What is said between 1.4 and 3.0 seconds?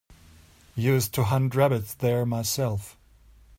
rabbits there myself.